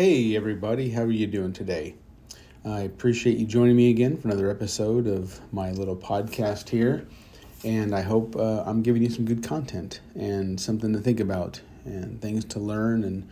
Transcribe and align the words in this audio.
Hey, 0.00 0.34
everybody, 0.34 0.88
how 0.88 1.02
are 1.02 1.10
you 1.10 1.26
doing 1.26 1.52
today? 1.52 1.94
I 2.64 2.80
appreciate 2.80 3.36
you 3.36 3.44
joining 3.44 3.76
me 3.76 3.90
again 3.90 4.16
for 4.16 4.28
another 4.28 4.50
episode 4.50 5.06
of 5.06 5.38
my 5.52 5.72
little 5.72 5.94
podcast 5.94 6.70
here. 6.70 7.06
And 7.64 7.94
I 7.94 8.00
hope 8.00 8.34
uh, 8.34 8.62
I'm 8.64 8.80
giving 8.80 9.02
you 9.02 9.10
some 9.10 9.26
good 9.26 9.44
content 9.44 10.00
and 10.14 10.58
something 10.58 10.94
to 10.94 11.00
think 11.00 11.20
about 11.20 11.60
and 11.84 12.18
things 12.22 12.46
to 12.46 12.58
learn. 12.58 13.04
And, 13.04 13.28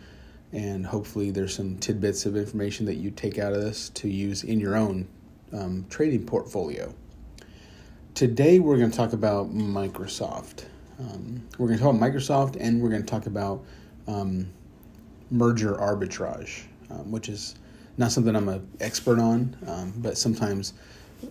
and 0.51 0.85
hopefully, 0.85 1.31
there's 1.31 1.55
some 1.55 1.75
tidbits 1.77 2.27
of 2.27 2.37
information 2.37 2.85
that 2.85 2.97
you 2.97 3.09
take 3.09 3.39
out 3.39 3.53
of 3.53 3.63
this 3.63 3.89
to 3.89 4.07
use 4.07 4.43
in 4.43 4.59
your 4.59 4.75
own 4.75 5.07
um, 5.51 5.87
trading 5.89 6.23
portfolio. 6.27 6.93
Today, 8.13 8.59
we're 8.59 8.77
going 8.77 8.91
to 8.91 8.95
talk 8.95 9.13
about 9.13 9.51
Microsoft. 9.51 10.65
Um, 10.99 11.47
we're 11.57 11.65
going 11.65 11.79
to 11.79 11.83
talk 11.83 11.95
about 11.95 12.11
Microsoft 12.11 12.57
and 12.59 12.79
we're 12.79 12.89
going 12.89 13.01
to 13.01 13.09
talk 13.09 13.25
about 13.25 13.65
um, 14.07 14.53
merger 15.31 15.73
arbitrage, 15.75 16.63
um, 16.89 17.11
which 17.11 17.29
is 17.29 17.55
not 17.97 18.11
something 18.11 18.35
I'm 18.35 18.49
an 18.49 18.67
expert 18.79 19.19
on, 19.19 19.55
um, 19.67 19.93
but 19.97 20.17
sometimes 20.17 20.73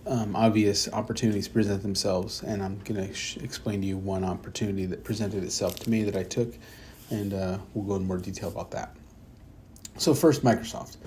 um, 0.05 0.35
obvious 0.35 0.91
opportunities 0.93 1.47
present 1.47 1.81
themselves, 1.81 2.43
and 2.43 2.61
I'm 2.61 2.79
going 2.79 3.07
to 3.07 3.13
sh- 3.13 3.37
explain 3.37 3.81
to 3.81 3.87
you 3.87 3.97
one 3.97 4.23
opportunity 4.23 4.85
that 4.85 5.03
presented 5.03 5.43
itself 5.43 5.77
to 5.79 5.89
me 5.89 6.03
that 6.03 6.15
I 6.15 6.23
took, 6.23 6.53
and 7.09 7.33
uh, 7.33 7.57
we'll 7.73 7.85
go 7.85 7.95
in 7.95 8.05
more 8.05 8.17
detail 8.17 8.49
about 8.49 8.71
that. 8.71 8.95
So, 9.97 10.13
first, 10.13 10.43
Microsoft. 10.43 10.97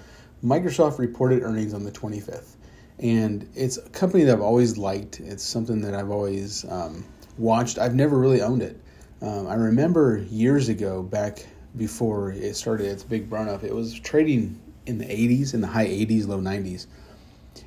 Microsoft 0.44 0.98
reported 0.98 1.42
earnings 1.42 1.72
on 1.72 1.84
the 1.84 1.92
25th, 1.92 2.56
and 2.98 3.48
it's 3.54 3.76
a 3.76 3.88
company 3.90 4.24
that 4.24 4.32
I've 4.32 4.42
always 4.42 4.76
liked. 4.76 5.20
It's 5.20 5.44
something 5.44 5.80
that 5.82 5.94
I've 5.94 6.10
always 6.10 6.64
um, 6.68 7.04
watched. 7.38 7.78
I've 7.78 7.94
never 7.94 8.18
really 8.18 8.42
owned 8.42 8.62
it. 8.62 8.80
Um, 9.22 9.46
I 9.46 9.54
remember 9.54 10.26
years 10.28 10.68
ago, 10.68 11.02
back 11.02 11.46
before 11.76 12.32
it 12.32 12.54
started 12.56 12.86
its 12.86 13.02
big 13.02 13.30
run 13.30 13.48
up, 13.48 13.64
it 13.64 13.74
was 13.74 13.98
trading 13.98 14.60
in 14.86 14.98
the 14.98 15.04
80s, 15.04 15.54
in 15.54 15.60
the 15.60 15.66
high 15.66 15.86
80s, 15.86 16.26
low 16.26 16.38
90s. 16.38 16.86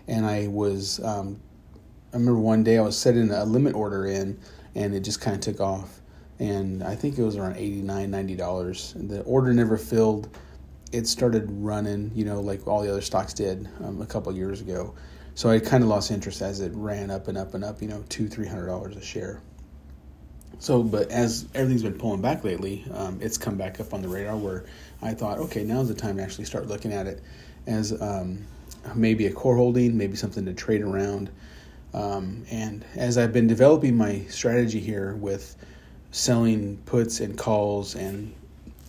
And 0.08 0.26
I 0.26 0.48
was, 0.48 1.04
um, 1.04 1.40
I 2.14 2.18
remember 2.18 2.40
one 2.40 2.64
day 2.64 2.78
I 2.78 2.82
was 2.82 2.98
setting 2.98 3.32
a 3.32 3.46
limit 3.46 3.76
order 3.76 4.06
in 4.06 4.40
and 4.76 4.94
it 4.94 5.02
just 5.02 5.22
kind 5.22 5.36
of 5.36 5.42
took 5.42 5.60
off. 5.60 6.02
And 6.40 6.84
I 6.84 6.96
think 6.96 7.18
it 7.18 7.24
was 7.24 7.38
around 7.38 7.56
$89, 7.56 7.86
$90. 7.86 9.08
The 9.08 9.22
order 9.22 9.54
never 9.54 9.78
filled. 9.78 10.36
It 10.92 11.08
started 11.08 11.46
running, 11.50 12.12
you 12.14 12.26
know, 12.26 12.42
like 12.42 12.68
all 12.68 12.82
the 12.82 12.92
other 12.92 13.02
stocks 13.02 13.34
did 13.34 13.68
um, 13.84 14.02
a 14.02 14.06
couple 14.06 14.34
years 14.34 14.62
ago. 14.62 14.94
So 15.34 15.50
I 15.50 15.60
kind 15.60 15.84
of 15.84 15.90
lost 15.90 16.12
interest 16.12 16.42
as 16.42 16.62
it 16.62 16.72
ran 16.76 17.10
up 17.10 17.28
and 17.28 17.38
up 17.38 17.54
and 17.54 17.64
up, 17.64 17.82
you 17.82 17.88
know, 17.88 18.04
two, 18.10 18.28
three 18.28 18.48
hundred 18.48 18.68
dollars 18.68 18.96
a 18.96 19.02
share. 19.02 19.42
So, 20.60 20.84
but 20.84 21.12
as 21.12 21.48
everything's 21.54 21.84
been 21.84 21.98
pulling 21.98 22.22
back 22.22 22.44
lately, 22.44 22.86
um, 22.94 23.20
it's 23.22 23.38
come 23.38 23.58
back 23.58 23.80
up 23.80 23.94
on 23.94 24.02
the 24.02 24.08
radar 24.08 24.38
where 24.38 24.66
I 25.02 25.14
thought, 25.14 25.38
okay, 25.40 25.64
now's 25.64 25.88
the 25.88 25.94
time 25.94 26.18
to 26.18 26.24
actually 26.24 26.46
start 26.46 26.68
looking 26.68 26.94
at 26.94 27.08
it 27.08 27.22
as 27.68 28.00
um, 28.02 28.46
maybe 28.94 29.26
a 29.28 29.34
core 29.34 29.56
holding, 29.56 29.98
maybe 29.98 30.16
something 30.16 30.46
to 30.46 30.54
trade 30.54 30.82
around. 30.82 31.30
Um, 31.94 32.46
and 32.52 32.86
as 32.96 33.18
I've 33.18 33.34
been 33.34 33.48
developing 33.48 33.96
my 33.96 34.22
strategy 34.30 34.80
here 34.80 35.16
with 35.16 35.56
selling 36.12 36.78
puts 36.86 37.20
and 37.20 37.38
calls 37.38 37.96
and 37.96 38.34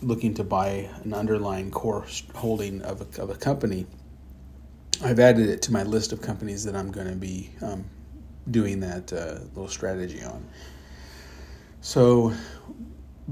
looking 0.01 0.33
to 0.35 0.43
buy 0.43 0.89
an 1.03 1.13
underlying 1.13 1.71
core 1.71 2.05
holding 2.35 2.81
of 2.81 3.01
a, 3.01 3.21
of 3.21 3.29
a 3.29 3.35
company, 3.35 3.85
I've 5.03 5.19
added 5.19 5.49
it 5.49 5.61
to 5.63 5.73
my 5.73 5.83
list 5.83 6.11
of 6.11 6.21
companies 6.21 6.63
that 6.65 6.75
I'm 6.75 6.91
going 6.91 7.07
to 7.07 7.15
be 7.15 7.51
um, 7.61 7.85
doing 8.49 8.79
that 8.81 9.13
uh, 9.13 9.39
little 9.55 9.67
strategy 9.67 10.23
on. 10.23 10.45
So 11.81 12.33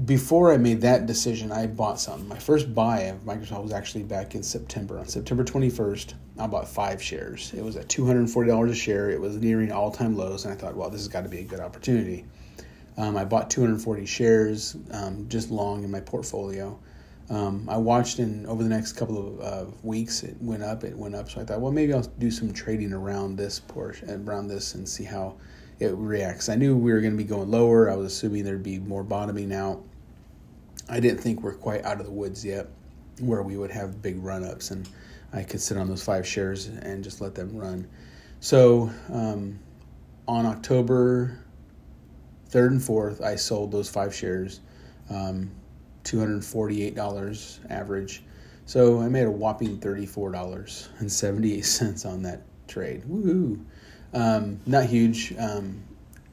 before 0.04 0.52
I 0.52 0.56
made 0.56 0.82
that 0.82 1.06
decision, 1.06 1.50
I 1.50 1.66
bought 1.66 1.98
some. 1.98 2.28
My 2.28 2.38
first 2.38 2.74
buy 2.74 3.00
of 3.02 3.24
Microsoft 3.24 3.62
was 3.62 3.72
actually 3.72 4.04
back 4.04 4.34
in 4.34 4.42
September. 4.42 4.98
On 4.98 5.06
September 5.06 5.42
21st, 5.42 6.14
I 6.38 6.46
bought 6.46 6.68
five 6.68 7.02
shares. 7.02 7.52
It 7.54 7.64
was 7.64 7.76
at 7.76 7.88
$240 7.88 8.70
a 8.70 8.74
share. 8.74 9.10
It 9.10 9.20
was 9.20 9.36
nearing 9.36 9.72
all 9.72 9.90
time 9.90 10.16
lows, 10.16 10.44
and 10.44 10.52
I 10.52 10.56
thought, 10.56 10.76
well, 10.76 10.90
this 10.90 11.00
has 11.00 11.08
got 11.08 11.22
to 11.22 11.28
be 11.28 11.38
a 11.38 11.44
good 11.44 11.60
opportunity. 11.60 12.26
Um, 12.98 13.16
I 13.16 13.24
bought 13.24 13.50
240 13.50 14.06
shares 14.06 14.76
um, 14.90 15.26
just 15.28 15.50
long 15.50 15.84
in 15.84 15.90
my 15.90 16.00
portfolio. 16.00 16.78
Um, 17.28 17.68
I 17.68 17.76
watched 17.76 18.20
in 18.20 18.46
over 18.46 18.62
the 18.62 18.68
next 18.68 18.92
couple 18.92 19.18
of 19.18 19.40
uh, 19.40 19.70
weeks, 19.82 20.22
it 20.22 20.36
went 20.40 20.62
up, 20.62 20.84
it 20.84 20.96
went 20.96 21.14
up. 21.14 21.28
So 21.28 21.40
I 21.40 21.44
thought, 21.44 21.60
well, 21.60 21.72
maybe 21.72 21.92
I'll 21.92 22.02
do 22.18 22.30
some 22.30 22.52
trading 22.52 22.92
around 22.92 23.36
this 23.36 23.58
portion, 23.58 24.26
around 24.28 24.46
this, 24.48 24.74
and 24.74 24.88
see 24.88 25.04
how 25.04 25.34
it 25.78 25.94
reacts. 25.94 26.48
I 26.48 26.54
knew 26.54 26.76
we 26.76 26.92
were 26.92 27.00
going 27.00 27.12
to 27.12 27.18
be 27.18 27.24
going 27.24 27.50
lower. 27.50 27.90
I 27.90 27.96
was 27.96 28.12
assuming 28.12 28.44
there'd 28.44 28.62
be 28.62 28.78
more 28.78 29.02
bottoming 29.02 29.52
out. 29.52 29.82
I 30.88 31.00
didn't 31.00 31.20
think 31.20 31.42
we're 31.42 31.54
quite 31.54 31.84
out 31.84 32.00
of 32.00 32.06
the 32.06 32.12
woods 32.12 32.44
yet 32.44 32.68
where 33.20 33.42
we 33.42 33.56
would 33.56 33.70
have 33.70 34.02
big 34.02 34.22
run 34.22 34.44
ups 34.44 34.70
and 34.70 34.86
I 35.32 35.42
could 35.42 35.60
sit 35.60 35.76
on 35.76 35.88
those 35.88 36.04
five 36.04 36.24
shares 36.26 36.66
and 36.66 37.02
just 37.02 37.20
let 37.20 37.34
them 37.34 37.56
run. 37.56 37.88
So 38.40 38.90
um, 39.12 39.58
on 40.28 40.46
October 40.46 41.38
3rd 42.50 42.68
and 42.68 42.80
4th, 42.80 43.20
I 43.22 43.34
sold 43.36 43.72
those 43.72 43.88
five 43.88 44.14
shares, 44.14 44.60
um, 45.10 45.50
$248 46.04 47.70
average. 47.70 48.22
So 48.66 49.00
I 49.00 49.08
made 49.08 49.26
a 49.26 49.30
whopping 49.30 49.78
$34.78 49.78 52.06
on 52.06 52.22
that 52.22 52.42
trade. 52.68 53.02
Woohoo! 53.04 53.64
Um, 54.16 54.60
not 54.64 54.86
huge. 54.86 55.34
Um, 55.38 55.82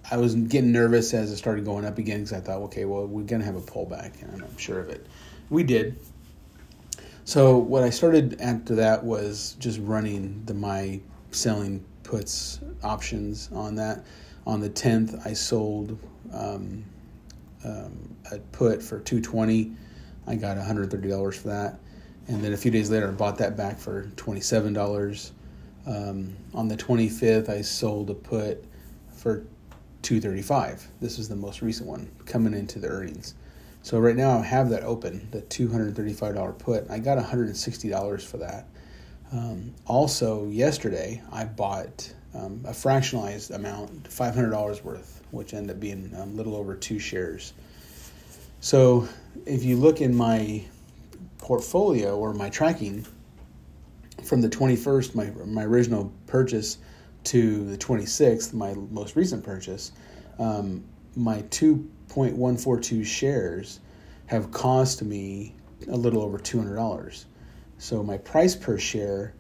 I 0.10 0.16
was 0.16 0.36
getting 0.36 0.72
nervous 0.72 1.14
as 1.14 1.32
it 1.32 1.38
started 1.38 1.66
going 1.66 1.84
up 1.84 1.98
again 1.98 2.20
because 2.20 2.32
I 2.32 2.40
thought, 2.40 2.62
okay, 2.64 2.86
well, 2.86 3.06
we're 3.06 3.24
going 3.24 3.42
to 3.42 3.46
have 3.46 3.58
a 3.58 3.62
pullback, 3.62 4.22
and 4.22 4.42
I'm 4.42 4.58
sure 4.58 4.80
of 4.80 4.88
it. 4.88 5.06
We 5.50 5.64
did. 5.64 6.00
So 7.26 7.58
what 7.58 7.84
I 7.84 7.90
started 7.90 8.40
after 8.40 8.76
that 8.76 9.04
was 9.04 9.58
just 9.60 9.80
running 9.82 10.44
the 10.46 10.54
my 10.54 11.02
selling 11.32 11.84
puts 12.04 12.62
options 12.84 13.50
on 13.54 13.76
that. 13.76 14.06
On 14.48 14.62
the 14.62 14.70
10th, 14.70 15.26
I 15.28 15.34
sold 15.34 16.00
um, 16.34 16.86
um, 17.66 18.16
a 18.32 18.40
put 18.54 18.82
for 18.82 19.00
220. 19.00 19.74
I 20.28 20.36
got 20.36 20.56
$130 20.56 21.36
for 21.36 21.48
that. 21.50 21.80
And 22.30 22.42
then 22.42 22.54
a 22.54 22.58
few 22.58 22.72
days 22.72 22.90
later, 22.90 23.10
I 23.10 23.12
bought 23.12 23.38
that 23.40 23.58
back 23.58 23.78
for 23.78 24.06
$27. 24.16 25.32
Um, 25.86 26.36
on 26.54 26.68
the 26.68 26.78
25th, 26.78 27.50
I 27.50 27.62
sold 27.62 28.10
a 28.10 28.14
put 28.14 28.64
for 29.16 29.46
235. 30.02 30.88
This 31.02 31.18
was 31.18 31.30
the 31.30 31.36
most 31.36 31.62
recent 31.62 31.88
one 31.88 32.10
coming 32.26 32.54
into 32.54 32.80
the 32.80 32.88
earnings. 32.88 33.36
So 33.82 34.00
right 34.00 34.16
now 34.16 34.40
I 34.40 34.44
have 34.44 34.70
that 34.70 34.84
open, 34.84 35.28
the 35.32 35.42
$235 35.42 36.58
put. 36.58 36.90
I 36.90 37.00
got 37.00 37.18
$160 37.18 38.22
for 38.22 38.38
that. 38.38 38.68
Um, 39.32 39.74
also, 39.86 40.48
yesterday 40.48 41.22
I 41.32 41.46
bought 41.46 42.14
um, 42.34 42.62
a 42.66 42.72
fractionalized 42.72 43.54
amount, 43.54 44.04
$500 44.04 44.84
worth, 44.84 45.22
which 45.32 45.54
ended 45.54 45.76
up 45.76 45.80
being 45.82 46.14
a 46.16 46.26
little 46.26 46.56
over 46.56 46.76
two 46.76 47.00
shares. 47.00 47.54
So 48.62 49.08
if 49.46 49.64
you 49.64 49.76
look 49.76 50.00
in 50.00 50.16
my 50.16 50.64
portfolio 51.40 52.18
or 52.18 52.34
my 52.34 52.50
tracking, 52.50 53.06
from 54.26 54.42
the 54.42 54.50
21st, 54.50 55.16
my 55.16 55.32
my 55.46 55.64
original 55.64 56.12
purchase, 56.28 56.78
to 57.26 57.66
the 57.70 57.78
26th, 57.78 58.54
my 58.54 58.74
most 58.92 59.16
recent 59.16 59.44
purchase, 59.44 59.92
um, 60.40 60.84
my 61.16 61.42
2.142 61.44 63.06
shares 63.06 63.80
have 64.26 64.52
cost 64.52 65.02
me 65.04 65.56
a 65.90 65.96
little 65.96 66.22
over 66.22 66.38
$200. 66.38 67.26
So 67.78 68.04
my 68.04 68.18
price 68.18 68.56
per 68.56 68.78
share 68.78 69.34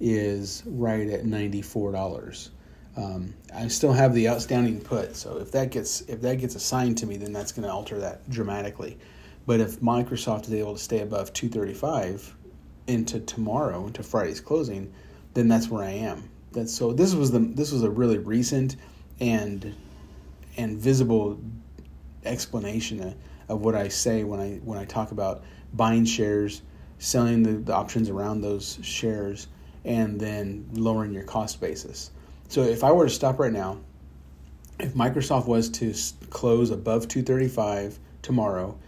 is 0.00 0.62
right 0.66 1.08
at 1.08 1.24
$94. 1.24 2.50
Um, 2.96 3.34
I 3.54 3.68
still 3.68 3.92
have 3.92 4.14
the 4.14 4.28
outstanding 4.28 4.80
put, 4.80 5.16
so 5.16 5.38
if 5.38 5.52
that 5.52 5.70
gets 5.70 6.00
if 6.02 6.22
that 6.22 6.36
gets 6.36 6.54
assigned 6.54 6.96
to 6.98 7.06
me, 7.06 7.18
then 7.18 7.32
that's 7.32 7.52
going 7.52 7.66
to 7.66 7.72
alter 7.72 7.98
that 7.98 8.28
dramatically. 8.30 8.98
But 9.44 9.60
if 9.60 9.80
Microsoft 9.80 10.44
is 10.44 10.54
able 10.54 10.74
to 10.74 10.80
stay 10.80 11.00
above 11.00 11.32
235, 11.34 12.35
into 12.86 13.20
tomorrow, 13.20 13.86
into 13.86 14.02
Friday's 14.02 14.40
closing, 14.40 14.92
then 15.34 15.48
that's 15.48 15.68
where 15.68 15.84
I 15.84 15.90
am. 15.90 16.30
That's 16.52 16.72
so. 16.72 16.92
This 16.92 17.14
was 17.14 17.30
the 17.30 17.40
this 17.40 17.72
was 17.72 17.82
a 17.82 17.90
really 17.90 18.18
recent 18.18 18.76
and 19.20 19.74
and 20.56 20.78
visible 20.78 21.38
explanation 22.24 23.00
of, 23.02 23.14
of 23.48 23.60
what 23.60 23.74
I 23.74 23.88
say 23.88 24.24
when 24.24 24.40
I 24.40 24.56
when 24.64 24.78
I 24.78 24.84
talk 24.84 25.12
about 25.12 25.44
buying 25.74 26.04
shares, 26.04 26.62
selling 26.98 27.42
the, 27.42 27.52
the 27.52 27.74
options 27.74 28.08
around 28.08 28.40
those 28.40 28.78
shares, 28.82 29.48
and 29.84 30.18
then 30.18 30.68
lowering 30.72 31.12
your 31.12 31.24
cost 31.24 31.60
basis. 31.60 32.10
So 32.48 32.62
if 32.62 32.84
I 32.84 32.92
were 32.92 33.04
to 33.04 33.10
stop 33.10 33.38
right 33.38 33.52
now, 33.52 33.78
if 34.78 34.94
Microsoft 34.94 35.46
was 35.46 35.68
to 35.70 35.94
close 36.30 36.70
above 36.70 37.08
235 37.08 37.98
tomorrow, 38.22 38.78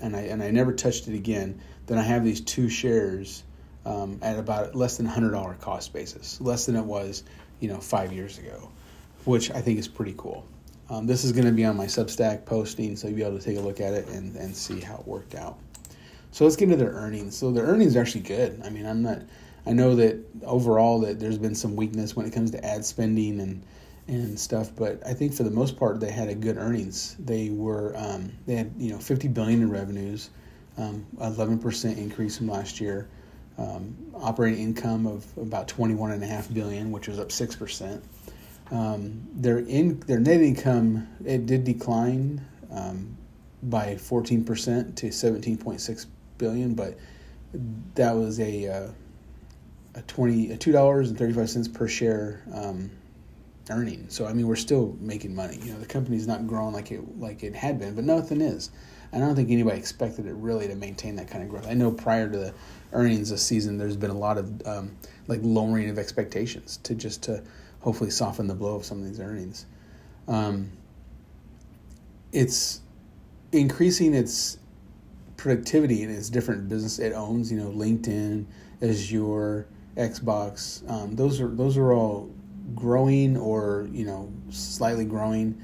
and 0.00 0.16
I 0.16 0.20
and 0.22 0.42
I 0.42 0.50
never 0.50 0.72
touched 0.72 1.08
it 1.08 1.14
again, 1.14 1.60
then 1.86 1.98
I 1.98 2.02
have 2.02 2.24
these 2.24 2.40
two 2.40 2.68
shares 2.68 3.44
um, 3.88 4.18
at 4.20 4.38
about 4.38 4.74
less 4.74 4.98
than 4.98 5.08
$100 5.08 5.60
cost 5.60 5.94
basis, 5.94 6.40
less 6.42 6.66
than 6.66 6.76
it 6.76 6.84
was, 6.84 7.24
you 7.60 7.68
know, 7.68 7.78
five 7.78 8.12
years 8.12 8.38
ago, 8.38 8.70
which 9.24 9.50
I 9.50 9.62
think 9.62 9.78
is 9.78 9.88
pretty 9.88 10.14
cool. 10.18 10.46
Um, 10.90 11.06
this 11.06 11.24
is 11.24 11.32
going 11.32 11.46
to 11.46 11.52
be 11.52 11.64
on 11.64 11.76
my 11.76 11.86
Substack 11.86 12.44
posting, 12.44 12.96
so 12.96 13.08
you'll 13.08 13.16
be 13.16 13.22
able 13.22 13.38
to 13.38 13.44
take 13.44 13.56
a 13.56 13.60
look 13.60 13.80
at 13.80 13.94
it 13.94 14.06
and, 14.08 14.36
and 14.36 14.54
see 14.54 14.80
how 14.80 14.96
it 14.96 15.06
worked 15.06 15.34
out. 15.34 15.58
So 16.32 16.44
let's 16.44 16.54
get 16.54 16.64
into 16.64 16.76
their 16.76 16.92
earnings. 16.92 17.36
So 17.36 17.50
their 17.50 17.64
earnings 17.64 17.96
are 17.96 18.00
actually 18.00 18.22
good. 18.22 18.60
I 18.62 18.68
mean, 18.68 18.84
I'm 18.84 19.02
not. 19.02 19.22
I 19.66 19.72
know 19.72 19.96
that 19.96 20.18
overall 20.44 21.00
that 21.00 21.18
there's 21.18 21.38
been 21.38 21.54
some 21.54 21.74
weakness 21.74 22.14
when 22.14 22.26
it 22.26 22.32
comes 22.32 22.50
to 22.52 22.64
ad 22.64 22.84
spending 22.84 23.40
and 23.40 23.62
and 24.06 24.38
stuff, 24.38 24.70
but 24.74 25.02
I 25.06 25.12
think 25.12 25.34
for 25.34 25.42
the 25.42 25.50
most 25.50 25.76
part 25.76 26.00
they 26.00 26.10
had 26.10 26.28
a 26.28 26.34
good 26.34 26.56
earnings. 26.56 27.16
They 27.18 27.50
were 27.50 27.94
um, 27.96 28.32
they 28.46 28.56
had 28.56 28.72
you 28.78 28.92
know 28.92 28.98
50 28.98 29.28
billion 29.28 29.62
in 29.62 29.70
revenues, 29.70 30.30
um, 30.76 31.06
11% 31.18 31.96
increase 31.96 32.36
from 32.36 32.48
last 32.48 32.80
year. 32.80 33.08
Um, 33.58 33.96
operating 34.14 34.60
income 34.60 35.06
of 35.06 35.26
about 35.36 35.66
21.5 35.66 36.54
billion, 36.54 36.92
which 36.92 37.08
was 37.08 37.18
up 37.18 37.32
six 37.32 37.56
percent. 37.56 38.04
Um, 38.70 39.26
their 39.34 39.58
in 39.58 39.98
their 40.00 40.20
net 40.20 40.40
income 40.40 41.08
it 41.24 41.46
did 41.46 41.64
decline 41.64 42.44
um, 42.70 43.16
by 43.62 43.94
14% 43.94 44.94
to 44.96 45.06
17.6 45.06 46.06
billion, 46.36 46.74
but 46.74 46.98
that 47.94 48.12
was 48.14 48.38
a 48.40 48.68
uh, 48.68 48.88
a 49.94 50.02
20 50.02 50.52
a 50.52 50.56
two 50.56 50.72
dollars 50.72 51.08
and 51.08 51.18
35 51.18 51.50
cents 51.50 51.68
per 51.68 51.88
share 51.88 52.42
um, 52.54 52.90
earning. 53.70 54.06
So 54.08 54.26
I 54.26 54.32
mean, 54.32 54.46
we're 54.46 54.56
still 54.56 54.96
making 55.00 55.34
money. 55.34 55.58
You 55.62 55.72
know, 55.72 55.80
the 55.80 55.86
company's 55.86 56.26
not 56.26 56.46
growing 56.46 56.72
like 56.72 56.92
it 56.92 57.18
like 57.18 57.42
it 57.42 57.54
had 57.54 57.78
been, 57.78 57.94
but 57.94 58.04
nothing 58.04 58.40
is. 58.40 58.70
I 59.12 59.18
don't 59.18 59.34
think 59.34 59.50
anybody 59.50 59.78
expected 59.78 60.26
it 60.26 60.34
really 60.34 60.68
to 60.68 60.74
maintain 60.74 61.16
that 61.16 61.28
kind 61.28 61.42
of 61.42 61.48
growth. 61.48 61.66
I 61.66 61.74
know 61.74 61.90
prior 61.90 62.28
to 62.28 62.36
the 62.36 62.54
earnings 62.92 63.30
this 63.30 63.42
season, 63.42 63.78
there's 63.78 63.96
been 63.96 64.10
a 64.10 64.18
lot 64.18 64.38
of 64.38 64.66
um, 64.66 64.96
like 65.28 65.40
lowering 65.42 65.88
of 65.88 65.98
expectations 65.98 66.78
to 66.82 66.94
just 66.94 67.22
to 67.24 67.42
hopefully 67.80 68.10
soften 68.10 68.46
the 68.46 68.54
blow 68.54 68.76
of 68.76 68.84
some 68.84 68.98
of 68.98 69.04
these 69.04 69.20
earnings. 69.20 69.66
Um, 70.26 70.70
it's 72.32 72.80
increasing 73.52 74.14
its 74.14 74.58
productivity 75.36 76.02
in 76.02 76.10
its 76.10 76.28
different 76.28 76.68
business 76.68 76.98
it 76.98 77.12
owns. 77.14 77.50
You 77.50 77.58
know, 77.58 77.70
LinkedIn, 77.70 78.44
Azure, 78.82 79.66
Xbox. 79.96 80.88
Um, 80.90 81.16
those 81.16 81.40
are 81.40 81.48
those 81.48 81.78
are 81.78 81.92
all 81.92 82.30
growing 82.74 83.38
or 83.38 83.88
you 83.90 84.04
know 84.04 84.30
slightly 84.50 85.06
growing. 85.06 85.60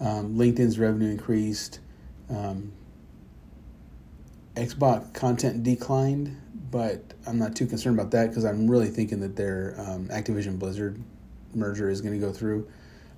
Um, 0.00 0.36
LinkedIn's 0.36 0.78
revenue 0.78 1.10
increased. 1.10 1.80
Um, 2.30 2.72
Xbox 4.56 5.12
content 5.14 5.62
declined, 5.62 6.36
but 6.70 7.02
I'm 7.26 7.38
not 7.38 7.56
too 7.56 7.66
concerned 7.66 7.98
about 7.98 8.10
that 8.12 8.28
because 8.28 8.44
I'm 8.44 8.70
really 8.70 8.88
thinking 8.88 9.20
that 9.20 9.36
their 9.36 9.74
um, 9.78 10.08
Activision 10.08 10.58
Blizzard 10.58 11.02
merger 11.54 11.88
is 11.88 12.00
going 12.00 12.18
to 12.18 12.24
go 12.24 12.32
through, 12.32 12.68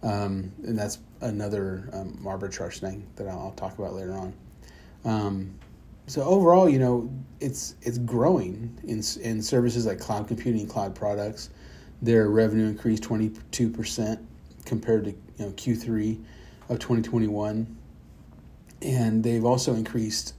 um, 0.03 0.53
and 0.65 0.79
that's 0.79 0.99
another 1.21 1.89
um, 1.93 2.19
arbitrage 2.25 2.79
thing 2.79 3.07
that 3.17 3.29
I'll, 3.29 3.53
talk 3.53 3.79
about 3.79 3.95
later 3.95 4.13
on. 4.13 4.35
Um, 5.05 5.59
so 6.07 6.23
overall, 6.23 6.69
you 6.69 6.79
know, 6.79 7.11
it's 7.41 7.75
it's 7.83 7.99
growing 7.99 8.79
in 8.85 9.03
in 9.23 9.43
services 9.43 9.87
like 9.87 10.01
cloud 10.01 10.29
computing, 10.29 10.67
cloud 10.67 10.95
products. 10.95 11.51
Their 12.01 12.29
revenue 12.29 12.67
increased 12.67 13.03
22 13.03 13.71
percent 13.71 14.21
compared 14.65 15.05
to 15.05 15.11
you 15.11 15.47
know 15.47 15.51
Q3 15.53 16.23
of 16.69 16.79
2021, 16.79 17.77
and 18.83 19.23
they've 19.23 19.45
also 19.45 19.75
increased 19.75 20.35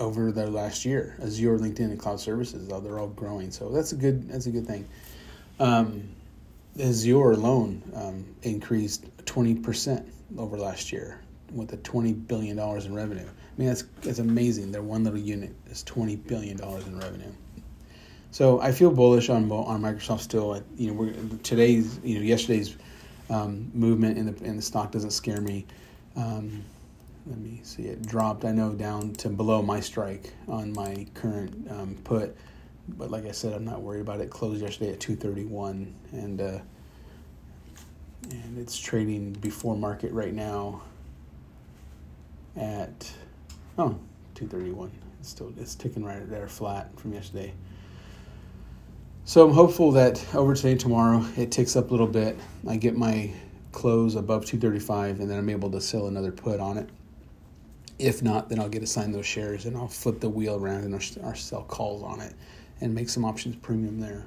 over 0.00 0.32
their 0.32 0.48
last 0.48 0.84
year. 0.84 1.16
Azure, 1.22 1.58
LinkedIn, 1.58 1.90
and 1.90 1.98
cloud 1.98 2.18
services, 2.18 2.66
they're 2.66 2.98
all 2.98 3.08
growing. 3.08 3.50
So 3.50 3.68
that's 3.68 3.92
a 3.92 3.96
good 3.96 4.28
that's 4.28 4.46
a 4.46 4.50
good 4.50 4.66
thing. 4.66 4.88
Um, 5.60 6.08
Azure 6.78 7.32
alone 7.32 7.82
um, 7.94 8.24
increased 8.42 9.04
20% 9.24 10.04
over 10.38 10.56
last 10.56 10.92
year 10.92 11.20
with 11.52 11.72
a 11.72 11.76
$20 11.76 12.26
billion 12.28 12.58
in 12.58 12.94
revenue. 12.94 13.26
I 13.26 13.58
mean, 13.58 13.68
that's, 13.68 13.82
that's 14.02 14.20
amazing. 14.20 14.72
Their 14.72 14.82
one 14.82 15.04
little 15.04 15.18
unit 15.18 15.54
is 15.68 15.82
$20 15.84 16.26
billion 16.26 16.60
in 16.60 16.98
revenue. 16.98 17.32
So 18.30 18.60
I 18.60 18.72
feel 18.72 18.90
bullish 18.90 19.28
on 19.28 19.50
on 19.50 19.82
Microsoft 19.82 20.20
still. 20.20 20.62
You 20.76 20.88
know, 20.88 20.92
we're, 20.92 21.14
today's 21.42 21.98
you 22.04 22.16
know 22.16 22.24
yesterday's 22.24 22.76
um, 23.28 23.70
movement 23.74 24.18
in 24.18 24.26
the 24.26 24.44
in 24.44 24.54
the 24.54 24.62
stock 24.62 24.92
doesn't 24.92 25.10
scare 25.10 25.40
me. 25.40 25.66
Um, 26.16 26.62
let 27.26 27.38
me 27.38 27.60
see 27.62 27.84
it 27.84 28.02
dropped. 28.02 28.44
I 28.44 28.52
know 28.52 28.72
down 28.72 29.12
to 29.14 29.28
below 29.28 29.62
my 29.62 29.80
strike 29.80 30.32
on 30.48 30.72
my 30.72 31.06
current 31.14 31.70
um, 31.70 31.96
put 32.04 32.36
but 32.98 33.10
like 33.10 33.26
I 33.26 33.30
said, 33.32 33.52
I'm 33.52 33.64
not 33.64 33.82
worried 33.82 34.00
about 34.00 34.20
it. 34.20 34.30
Closed 34.30 34.62
yesterday 34.62 34.92
at 34.92 35.00
231, 35.00 35.94
and 36.12 36.40
uh, 36.40 36.58
and 38.30 38.58
it's 38.58 38.78
trading 38.78 39.32
before 39.32 39.76
market 39.76 40.12
right 40.12 40.34
now 40.34 40.82
at 42.56 43.10
oh 43.78 43.98
231. 44.34 44.90
It's 45.20 45.28
still 45.28 45.52
it's 45.58 45.74
ticking 45.74 46.04
right 46.04 46.28
there 46.28 46.48
flat 46.48 46.98
from 46.98 47.12
yesterday. 47.12 47.52
So 49.24 49.46
I'm 49.46 49.54
hopeful 49.54 49.92
that 49.92 50.24
over 50.34 50.54
today 50.54 50.74
tomorrow 50.74 51.24
it 51.36 51.52
ticks 51.52 51.76
up 51.76 51.90
a 51.90 51.92
little 51.92 52.06
bit. 52.06 52.36
I 52.66 52.76
get 52.76 52.96
my 52.96 53.30
close 53.70 54.16
above 54.16 54.44
235, 54.46 55.20
and 55.20 55.30
then 55.30 55.38
I'm 55.38 55.48
able 55.48 55.70
to 55.70 55.80
sell 55.80 56.06
another 56.06 56.32
put 56.32 56.58
on 56.58 56.78
it. 56.78 56.88
If 58.00 58.22
not, 58.22 58.48
then 58.48 58.58
I'll 58.58 58.68
get 58.68 58.82
assigned 58.82 59.14
those 59.14 59.26
shares 59.26 59.66
and 59.66 59.76
I'll 59.76 59.86
flip 59.86 60.20
the 60.20 60.28
wheel 60.30 60.56
around 60.56 60.84
and 60.84 60.94
I'll 60.94 61.34
sell 61.34 61.62
calls 61.64 62.02
on 62.02 62.20
it 62.20 62.34
and 62.80 62.94
make 62.94 63.10
some 63.10 63.26
options 63.26 63.56
premium 63.56 64.00
there. 64.00 64.26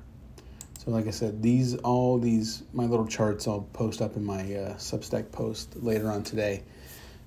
So 0.77 0.91
like 0.91 1.07
I 1.07 1.11
said, 1.11 1.41
these 1.41 1.75
all 1.77 2.19
these 2.19 2.63
my 2.73 2.85
little 2.85 3.07
charts 3.07 3.47
I'll 3.47 3.61
post 3.73 4.01
up 4.01 4.15
in 4.15 4.23
my 4.23 4.41
uh, 4.41 4.73
Substack 4.75 5.31
post 5.31 5.75
later 5.81 6.11
on 6.11 6.23
today. 6.23 6.63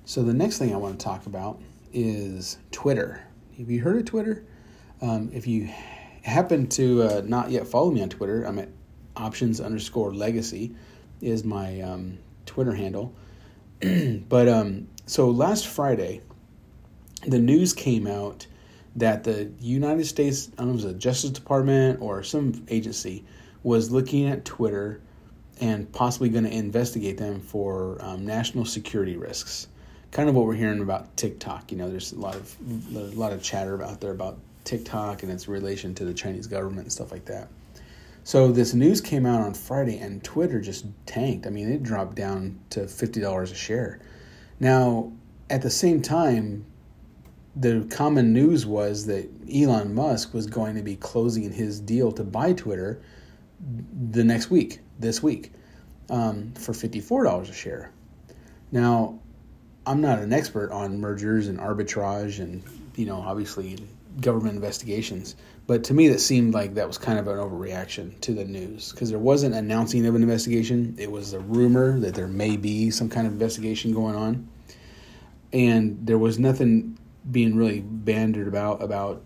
So 0.05 0.23
the 0.23 0.35
next 0.35 0.59
thing 0.59 0.73
I 0.73 0.77
want 0.77 1.01
to 1.01 1.05
talk 1.05 1.27
about 1.27 1.61
is 1.93 2.59
Twitter. 2.71 3.27
Have 3.59 3.69
you 3.69 3.81
heard 3.81 3.97
of 3.97 4.05
Twitter? 4.05 4.45
Um, 5.03 5.31
if 5.33 5.49
you 5.49 5.69
happen 6.23 6.69
to 6.69 7.03
uh, 7.03 7.23
not 7.25 7.51
yet 7.51 7.67
follow 7.67 7.91
me 7.91 8.03
on 8.03 8.09
Twitter, 8.09 8.45
I'm 8.45 8.59
at 8.61 8.69
options 9.17 9.61
underscore 9.61 10.15
legacy 10.15 10.77
is 11.21 11.43
my 11.43 11.81
um, 11.81 12.19
Twitter 12.45 12.75
handle. 12.75 13.15
but 14.29 14.49
um, 14.49 14.89
so 15.07 15.31
last 15.31 15.67
Friday, 15.67 16.21
the 17.27 17.39
news 17.39 17.73
came 17.73 18.07
out 18.07 18.47
that 18.97 19.25
the 19.25 19.51
United 19.61 20.07
States, 20.07 20.51
I 20.55 20.63
don't 20.63 20.69
know 20.69 20.73
it 20.73 20.75
was 20.77 20.85
the 20.85 20.95
Justice 20.95 21.31
Department 21.31 22.01
or 22.01 22.23
some 22.23 22.65
agency, 22.69 23.25
was 23.63 23.91
looking 23.91 24.29
at 24.29 24.45
Twitter 24.45 25.01
and 25.61 25.91
possibly 25.93 26.29
going 26.29 26.45
to 26.45 26.53
investigate 26.53 27.19
them 27.19 27.41
for 27.41 27.99
um, 28.01 28.27
national 28.27 28.65
security 28.65 29.17
risks. 29.17 29.69
Kind 30.13 30.29
of 30.29 30.35
what 30.35 30.47
we're 30.47 30.55
hearing 30.55 30.81
about 30.81 31.15
TikTok. 31.17 31.73
You 31.73 31.79
know, 31.79 31.91
there's 31.91 32.13
a 32.13 32.19
lot 32.19 32.37
of 32.37 32.57
a 32.95 32.99
lot 33.17 33.33
of 33.33 33.43
chatter 33.43 33.83
out 33.83 34.01
there 34.01 34.13
about 34.13 34.39
TikTok 34.65 35.23
and 35.23 35.33
its 35.33 35.49
relation 35.49 35.95
to 35.95 36.05
the 36.05 36.15
Chinese 36.15 36.47
government 36.47 36.83
and 36.83 36.93
stuff 36.93 37.13
like 37.13 37.25
that. 37.27 37.49
So 38.25 38.51
this 38.51 38.73
news 38.73 39.01
came 39.01 39.27
out 39.27 39.41
on 39.41 39.55
Friday, 39.55 39.99
and 39.99 40.23
Twitter 40.25 40.61
just 40.61 40.87
tanked. 41.07 41.47
I 41.47 41.51
mean, 41.51 41.71
it 41.71 41.83
dropped 41.83 42.15
down 42.15 42.59
to 42.71 42.89
fifty 42.89 43.21
dollars 43.21 43.53
a 43.53 43.55
share. 43.55 44.01
Now, 44.59 45.13
at 45.51 45.63
the 45.63 45.71
same 45.71 46.01
time, 46.03 46.65
the 47.57 47.87
common 47.91 48.35
news 48.35 48.67
was 48.67 49.07
that 49.07 49.29
Elon 49.53 49.95
Musk 49.95 50.35
was 50.35 50.47
going 50.47 50.77
to 50.77 50.83
be 50.83 50.97
closing 50.97 51.51
his 51.51 51.81
deal 51.81 52.13
to 52.13 52.23
buy 52.23 52.53
Twitter 52.53 53.01
the 54.11 54.23
next 54.23 54.51
week, 54.51 54.81
this 54.99 55.23
week, 55.23 55.53
um, 56.11 56.53
for 56.53 56.73
$54 56.73 57.49
a 57.49 57.53
share. 57.53 57.91
Now, 58.71 59.19
I'm 59.87 60.03
not 60.03 60.19
an 60.19 60.35
expert 60.35 60.71
on 60.71 61.01
mergers 61.01 61.49
and 61.49 61.59
arbitrage 61.59 62.41
and, 62.41 62.63
you 62.95 63.07
know, 63.07 63.17
obviously 63.17 63.79
government 64.21 64.57
investigations, 64.57 65.37
but 65.67 65.85
to 65.85 65.95
me 65.95 66.09
that 66.09 66.21
seemed 66.21 66.53
like 66.55 66.75
that 66.75 66.87
was 66.87 66.99
kind 66.99 67.19
of 67.19 67.29
an 67.29 67.37
overreaction 67.37 68.19
to 68.21 68.33
the 68.33 68.45
news 68.45 68.91
because 68.91 69.11
there 69.11 69.19
wasn't 69.19 69.55
announcing 69.55 70.05
of 70.07 70.15
an 70.15 70.23
investigation. 70.23 70.95
It 70.99 71.11
was 71.11 71.33
a 71.33 71.41
rumor 71.41 71.99
that 72.01 72.15
there 72.15 72.29
may 72.29 72.57
be 72.57 72.91
some 72.91 73.09
kind 73.09 73.27
of 73.27 73.33
investigation 73.33 73.95
going 73.95 74.15
on. 74.15 74.49
And 75.53 76.07
there 76.07 76.19
was 76.19 76.39
nothing 76.39 76.99
being 77.31 77.57
really 77.57 77.81
bantered 77.81 78.49
about 78.49 78.83
about 78.83 79.23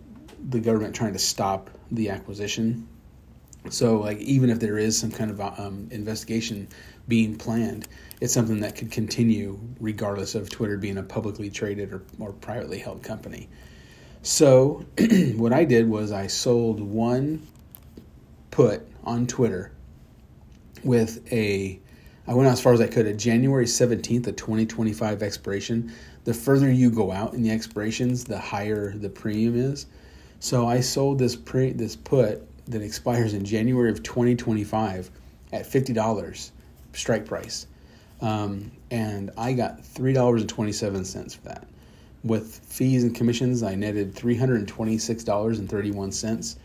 the 0.49 0.59
government 0.59 0.95
trying 0.95 1.13
to 1.13 1.19
stop 1.19 1.69
the 1.91 2.09
acquisition. 2.09 2.87
So, 3.69 3.99
like, 3.99 4.17
even 4.19 4.49
if 4.49 4.59
there 4.59 4.79
is 4.79 4.97
some 4.97 5.11
kind 5.11 5.29
of 5.29 5.39
um, 5.39 5.87
investigation 5.91 6.67
being 7.07 7.37
planned, 7.37 7.87
it's 8.19 8.33
something 8.33 8.61
that 8.61 8.75
could 8.75 8.91
continue 8.91 9.59
regardless 9.79 10.33
of 10.33 10.49
Twitter 10.49 10.77
being 10.77 10.97
a 10.97 11.03
publicly 11.03 11.51
traded 11.51 11.93
or, 11.93 12.01
or 12.19 12.31
privately 12.33 12.79
held 12.79 13.03
company. 13.03 13.49
So, 14.23 14.85
what 15.35 15.53
I 15.53 15.65
did 15.65 15.87
was 15.87 16.11
I 16.11 16.27
sold 16.27 16.79
one 16.79 17.45
put 18.49 18.87
on 19.03 19.27
Twitter 19.27 19.71
with 20.83 21.31
a, 21.31 21.79
I 22.27 22.33
went 22.33 22.49
as 22.49 22.61
far 22.61 22.73
as 22.73 22.81
I 22.81 22.87
could, 22.87 23.05
a 23.05 23.13
January 23.13 23.65
17th 23.65 24.27
a 24.27 24.31
2025 24.31 25.21
expiration 25.21 25.93
the 26.23 26.33
further 26.33 26.71
you 26.71 26.91
go 26.91 27.11
out 27.11 27.33
in 27.33 27.43
the 27.43 27.51
expirations, 27.51 28.23
the 28.25 28.39
higher 28.39 28.93
the 28.97 29.09
premium 29.09 29.55
is. 29.55 29.85
So 30.39 30.67
I 30.67 30.81
sold 30.81 31.19
this 31.19 31.35
pre 31.35 31.71
this 31.73 31.95
put 31.95 32.47
that 32.69 32.81
expires 32.81 33.33
in 33.33 33.45
January 33.45 33.89
of 33.91 34.03
2025 34.03 35.09
at 35.53 35.65
fifty 35.65 35.93
dollars 35.93 36.51
strike 36.93 37.25
price, 37.25 37.67
um, 38.21 38.71
and 38.91 39.31
I 39.37 39.53
got 39.53 39.83
three 39.85 40.13
dollars 40.13 40.41
and 40.41 40.49
twenty 40.49 40.71
seven 40.73 41.05
cents 41.05 41.35
for 41.35 41.43
that. 41.49 41.65
with 42.23 42.59
fees 42.65 43.03
and 43.03 43.15
commissions, 43.15 43.63
I 43.63 43.75
netted 43.75 44.13
$326.31 44.15 46.55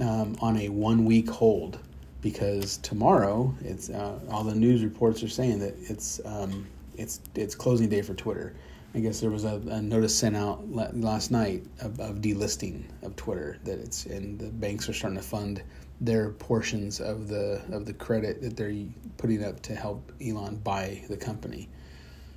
um, 0.00 0.36
on 0.40 0.56
a 0.58 0.68
one 0.68 1.04
week 1.04 1.28
hold 1.30 1.78
because 2.20 2.76
tomorrow 2.78 3.54
it's 3.62 3.90
uh, 3.90 4.18
all 4.30 4.44
the 4.44 4.54
news 4.54 4.82
reports 4.84 5.22
are 5.22 5.28
saying 5.28 5.60
that 5.60 5.74
it's 5.88 6.20
um, 6.24 6.66
it's 6.96 7.20
it's 7.34 7.54
closing 7.54 7.88
day 7.88 8.02
for 8.02 8.14
Twitter. 8.14 8.54
I 8.94 9.00
guess 9.00 9.20
there 9.20 9.30
was 9.30 9.44
a, 9.44 9.60
a 9.68 9.82
notice 9.82 10.18
sent 10.18 10.34
out 10.34 10.66
last 10.72 11.30
night 11.30 11.66
of, 11.80 12.00
of, 12.00 12.16
delisting 12.16 12.84
of 13.02 13.16
Twitter 13.16 13.58
that 13.64 13.78
it's 13.78 14.06
and 14.06 14.38
the 14.38 14.48
banks 14.48 14.88
are 14.88 14.94
starting 14.94 15.18
to 15.18 15.24
fund 15.24 15.62
their 16.00 16.30
portions 16.30 17.00
of 17.00 17.28
the 17.28 17.60
of 17.70 17.84
the 17.84 17.92
credit 17.92 18.40
that 18.40 18.56
they're 18.56 18.74
putting 19.18 19.44
up 19.44 19.60
to 19.62 19.74
help 19.74 20.10
Elon 20.24 20.56
buy 20.56 21.02
the 21.10 21.16
company. 21.16 21.68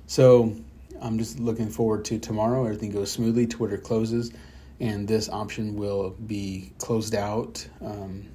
So 0.06 0.54
I'm 1.00 1.18
just 1.18 1.40
looking 1.40 1.70
forward 1.70 2.04
to 2.06 2.18
tomorrow. 2.18 2.64
Everything 2.64 2.90
goes 2.90 3.10
smoothly. 3.10 3.46
Twitter 3.46 3.78
closes, 3.78 4.30
and 4.78 5.08
this 5.08 5.30
option 5.30 5.74
will 5.74 6.10
be 6.10 6.72
closed 6.76 7.14
out, 7.14 7.66
um, 7.80 8.28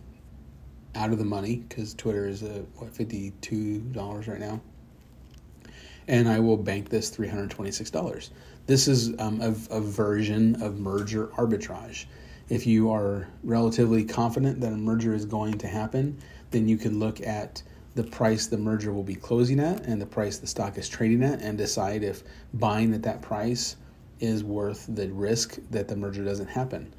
out 0.96 1.12
of 1.12 1.20
the 1.20 1.26
money 1.26 1.58
because 1.58 1.94
Twitter 1.94 2.28
is 2.28 2.42
a 2.42 2.66
what 2.78 2.96
fifty 2.96 3.32
two 3.42 3.80
dollars 3.80 4.28
right 4.28 4.40
now 4.40 4.60
and 6.08 6.28
I 6.28 6.40
will 6.40 6.58
bank 6.58 6.90
this 6.90 7.16
$326. 7.16 8.30
This 8.66 8.88
is 8.88 9.20
um, 9.20 9.42
a, 9.42 9.50
a 9.76 9.82
version 9.82 10.62
of 10.62 10.80
merger 10.80 11.28
arbitrage. 11.38 12.06
If 12.50 12.66
you 12.66 12.92
are 12.92 13.28
relatively 13.44 14.06
confident 14.06 14.62
that 14.62 14.72
a 14.72 14.78
merger 14.78 15.14
is 15.14 15.26
going 15.26 15.58
to 15.60 15.68
happen, 15.68 16.18
then 16.52 16.68
you 16.68 16.78
can 16.78 17.00
look 17.00 17.20
at 17.22 17.62
the 17.96 18.04
price 18.04 18.46
the 18.46 18.58
merger 18.58 18.94
will 18.94 19.04
be 19.04 19.16
closing 19.16 19.60
at 19.60 19.86
and 19.86 20.00
the 20.00 20.06
price 20.06 20.38
the 20.38 20.48
stock 20.48 20.78
is 20.78 20.88
trading 20.88 21.24
at 21.24 21.42
and 21.42 21.58
decide 21.58 22.04
if 22.04 22.24
buying 22.54 22.94
at 22.94 23.02
that 23.04 23.22
price 23.22 23.76
is 24.20 24.44
worth 24.44 24.86
the 24.88 25.08
risk 25.10 25.58
that 25.72 25.88
the 25.88 25.96
merger 25.96 26.24
doesn't 26.24 26.48
happen. 26.48 26.94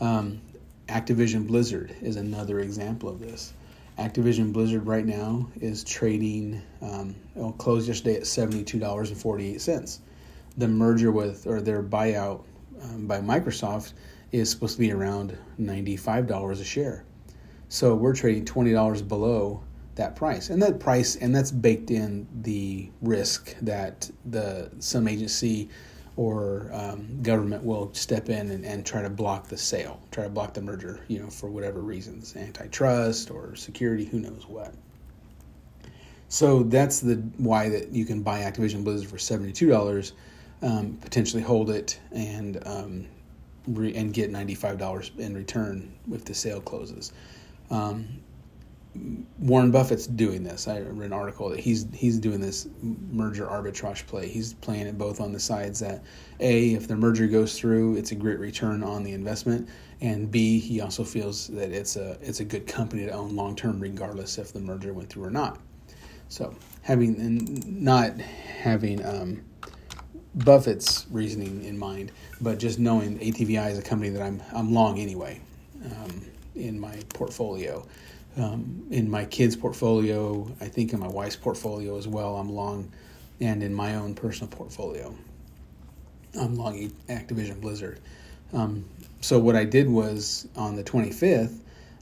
Um, 0.00 0.40
Activision 0.88 1.46
Blizzard 1.46 1.94
is 2.02 2.16
another 2.16 2.60
example 2.60 3.08
of 3.08 3.18
this. 3.18 3.54
Activision 3.98 4.52
Blizzard 4.52 4.86
right 4.86 5.04
now 5.04 5.48
is 5.60 5.84
trading, 5.84 6.62
um, 6.80 7.14
it 7.36 7.58
closed 7.58 7.88
yesterday 7.88 8.16
at 8.16 8.22
$72.48. 8.22 9.98
The 10.56 10.68
merger 10.68 11.12
with, 11.12 11.46
or 11.46 11.60
their 11.60 11.82
buyout 11.82 12.44
um, 12.82 13.06
by 13.06 13.20
Microsoft 13.20 13.92
is 14.32 14.50
supposed 14.50 14.74
to 14.74 14.80
be 14.80 14.92
around 14.92 15.36
$95 15.60 16.52
a 16.52 16.64
share. 16.64 17.04
So 17.68 17.94
we're 17.94 18.14
trading 18.14 18.44
$20 18.44 19.06
below 19.06 19.62
that 19.94 20.16
price. 20.16 20.50
And 20.50 20.60
that 20.62 20.80
price, 20.80 21.16
and 21.16 21.34
that's 21.34 21.50
baked 21.50 21.90
in 21.90 22.26
the 22.42 22.90
risk 23.02 23.54
that 23.60 24.10
the 24.24 24.70
some 24.78 25.06
agency 25.06 25.68
or 26.16 26.70
um, 26.72 27.22
government 27.22 27.64
will 27.64 27.92
step 27.94 28.28
in 28.28 28.50
and, 28.50 28.64
and 28.64 28.84
try 28.84 29.00
to 29.02 29.08
block 29.08 29.48
the 29.48 29.56
sale, 29.56 30.00
try 30.10 30.24
to 30.24 30.30
block 30.30 30.52
the 30.52 30.60
merger, 30.60 31.00
you 31.08 31.18
know, 31.18 31.28
for 31.30 31.48
whatever 31.48 31.80
reasons, 31.80 32.36
antitrust 32.36 33.30
or 33.30 33.56
security, 33.56 34.04
who 34.04 34.20
knows 34.20 34.46
what. 34.46 34.74
So 36.28 36.62
that's 36.62 37.00
the 37.00 37.16
why 37.36 37.68
that 37.70 37.92
you 37.92 38.04
can 38.04 38.22
buy 38.22 38.40
Activision 38.40 38.84
Blizzard 38.84 39.08
for 39.08 39.18
seventy 39.18 39.52
two 39.52 39.68
dollars, 39.68 40.12
um, 40.62 40.98
potentially 41.00 41.42
hold 41.42 41.70
it 41.70 41.98
and 42.10 42.58
um, 42.66 43.06
re- 43.66 43.94
and 43.94 44.14
get 44.14 44.30
ninety 44.30 44.54
five 44.54 44.78
dollars 44.78 45.10
in 45.18 45.34
return 45.34 45.92
if 46.10 46.24
the 46.24 46.34
sale 46.34 46.60
closes. 46.60 47.12
Um, 47.70 48.20
Warren 49.38 49.70
Buffett's 49.70 50.06
doing 50.06 50.42
this. 50.42 50.68
I 50.68 50.80
read 50.80 51.06
an 51.06 51.12
article 51.12 51.48
that 51.48 51.60
he's 51.60 51.86
he's 51.94 52.18
doing 52.18 52.40
this 52.40 52.68
merger 52.82 53.46
arbitrage 53.46 54.06
play. 54.06 54.28
He's 54.28 54.52
playing 54.54 54.86
it 54.86 54.98
both 54.98 55.20
on 55.20 55.32
the 55.32 55.40
sides 55.40 55.80
that 55.80 56.04
a 56.40 56.74
if 56.74 56.88
the 56.88 56.96
merger 56.96 57.26
goes 57.26 57.58
through, 57.58 57.96
it's 57.96 58.12
a 58.12 58.14
great 58.14 58.38
return 58.38 58.82
on 58.82 59.02
the 59.02 59.12
investment, 59.12 59.68
and 60.02 60.30
b 60.30 60.58
he 60.58 60.80
also 60.82 61.04
feels 61.04 61.48
that 61.48 61.70
it's 61.70 61.96
a 61.96 62.18
it's 62.20 62.40
a 62.40 62.44
good 62.44 62.66
company 62.66 63.06
to 63.06 63.12
own 63.12 63.34
long 63.34 63.56
term, 63.56 63.80
regardless 63.80 64.36
if 64.36 64.52
the 64.52 64.60
merger 64.60 64.92
went 64.92 65.08
through 65.08 65.24
or 65.24 65.30
not. 65.30 65.58
So 66.28 66.54
having 66.82 67.16
and 67.16 67.66
not 67.82 68.18
having 68.20 69.04
um, 69.06 69.42
Buffett's 70.34 71.06
reasoning 71.10 71.64
in 71.64 71.78
mind, 71.78 72.12
but 72.42 72.58
just 72.58 72.78
knowing 72.78 73.18
ATVI 73.18 73.70
is 73.70 73.78
a 73.78 73.82
company 73.82 74.10
that 74.10 74.22
I'm 74.22 74.42
I'm 74.52 74.74
long 74.74 74.98
anyway 74.98 75.40
um, 75.82 76.22
in 76.54 76.78
my 76.78 76.98
portfolio 77.14 77.86
um, 78.36 78.86
in 78.90 79.10
my 79.10 79.24
kids' 79.24 79.56
portfolio, 79.56 80.50
I 80.60 80.68
think 80.68 80.92
in 80.92 81.00
my 81.00 81.08
wife's 81.08 81.36
portfolio 81.36 81.96
as 81.98 82.08
well, 82.08 82.36
I'm 82.36 82.50
long, 82.50 82.90
and 83.40 83.62
in 83.62 83.74
my 83.74 83.96
own 83.96 84.14
personal 84.14 84.48
portfolio, 84.48 85.14
I'm 86.38 86.56
long 86.56 86.90
Activision 87.08 87.60
Blizzard. 87.60 88.00
Um, 88.52 88.84
so 89.20 89.38
what 89.38 89.56
I 89.56 89.64
did 89.64 89.88
was 89.88 90.48
on 90.56 90.76
the 90.76 90.84
25th, 90.84 91.58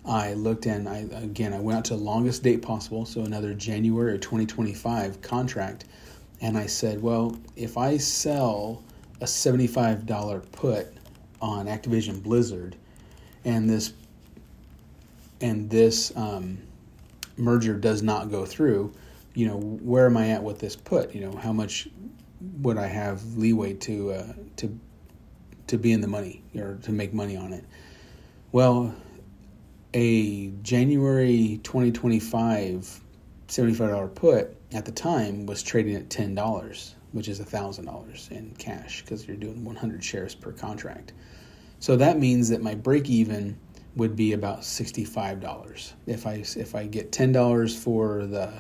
I 0.06 0.32
looked 0.32 0.66
and 0.66 0.88
I 0.88 0.98
again 1.12 1.52
I 1.52 1.60
went 1.60 1.78
out 1.78 1.84
to 1.86 1.94
the 1.94 2.02
longest 2.02 2.42
date 2.42 2.62
possible, 2.62 3.04
so 3.04 3.22
another 3.22 3.52
January 3.52 4.18
2025 4.18 5.20
contract, 5.20 5.84
and 6.40 6.56
I 6.56 6.66
said, 6.66 7.02
well, 7.02 7.36
if 7.56 7.76
I 7.76 7.98
sell 7.98 8.82
a 9.20 9.24
$75 9.24 10.52
put 10.52 10.86
on 11.42 11.66
Activision 11.66 12.22
Blizzard, 12.22 12.76
and 13.44 13.68
this 13.68 13.92
and 15.40 15.70
this 15.70 16.14
um, 16.16 16.58
merger 17.36 17.74
does 17.74 18.02
not 18.02 18.30
go 18.30 18.44
through, 18.44 18.92
you 19.34 19.46
know, 19.46 19.58
where 19.58 20.06
am 20.06 20.16
I 20.16 20.30
at 20.30 20.42
with 20.42 20.58
this 20.58 20.76
put? 20.76 21.14
You 21.14 21.22
know, 21.22 21.36
how 21.36 21.52
much 21.52 21.88
would 22.58 22.78
I 22.78 22.86
have 22.86 23.36
leeway 23.36 23.74
to 23.74 24.12
uh, 24.12 24.32
to 24.56 24.78
to 25.68 25.78
be 25.78 25.92
in 25.92 26.00
the 26.00 26.08
money 26.08 26.42
or 26.56 26.78
to 26.82 26.92
make 26.92 27.14
money 27.14 27.36
on 27.36 27.52
it? 27.52 27.64
Well, 28.52 28.94
a 29.94 30.48
January 30.62 31.60
2025 31.62 33.00
$75 33.50 34.14
put 34.14 34.56
at 34.72 34.84
the 34.84 34.92
time 34.92 35.44
was 35.44 35.62
trading 35.62 35.96
at 35.96 36.08
$10, 36.08 36.94
which 37.12 37.28
is 37.28 37.40
$1,000 37.40 38.30
in 38.30 38.54
cash 38.56 39.02
because 39.02 39.26
you're 39.26 39.36
doing 39.36 39.64
100 39.64 40.02
shares 40.04 40.36
per 40.36 40.52
contract. 40.52 41.12
So 41.80 41.96
that 41.96 42.18
means 42.18 42.48
that 42.50 42.62
my 42.62 42.74
break 42.74 43.10
even 43.10 43.58
would 43.96 44.16
be 44.16 44.32
about 44.32 44.60
$65 44.60 45.92
if 46.06 46.26
I 46.26 46.44
if 46.56 46.74
I 46.74 46.86
get 46.86 47.12
$10 47.12 47.76
for 47.76 48.26
the 48.26 48.52